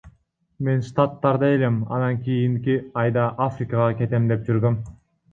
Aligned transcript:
Мен 0.67 0.79
Штаттарда 0.85 1.49
элем, 1.57 1.75
анан 1.97 2.15
кийинки 2.27 2.77
айда 3.01 3.25
Африкага 3.47 3.91
кетем 3.99 4.25
деп 4.33 4.49
жүргөм. 4.49 4.81